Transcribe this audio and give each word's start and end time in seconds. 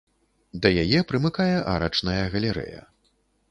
Да 0.63 0.71
яе 0.83 0.99
прымыкае 1.11 1.55
арачная 1.75 2.19
галерэя. 2.37 2.81